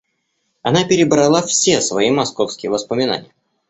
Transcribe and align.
Она 0.63 0.83
перебрала 0.83 1.43
все 1.43 1.79
свои 1.79 2.09
московские 2.09 2.71
воспоминания. 2.71 3.31